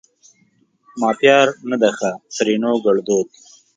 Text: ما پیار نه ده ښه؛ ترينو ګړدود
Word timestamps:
ما 0.99 1.09
پیار 1.19 1.47
نه 1.69 1.75
ده 1.81 1.89
ښه؛ 1.97 2.11
ترينو 2.35 2.71
ګړدود 2.85 3.27